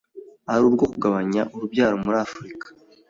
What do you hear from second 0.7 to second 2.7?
kugabanya urubyaro muri Afurika